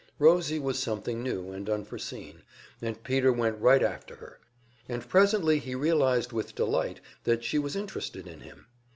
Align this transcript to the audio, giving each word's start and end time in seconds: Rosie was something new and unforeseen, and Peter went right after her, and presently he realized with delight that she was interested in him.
Rosie 0.17 0.57
was 0.57 0.79
something 0.79 1.21
new 1.21 1.51
and 1.51 1.69
unforeseen, 1.69 2.41
and 2.81 3.03
Peter 3.03 3.31
went 3.31 3.61
right 3.61 3.83
after 3.83 4.15
her, 4.15 4.39
and 4.89 5.07
presently 5.07 5.59
he 5.59 5.75
realized 5.75 6.31
with 6.31 6.55
delight 6.55 6.99
that 7.23 7.43
she 7.43 7.59
was 7.59 7.75
interested 7.75 8.25
in 8.25 8.39
him. 8.39 8.65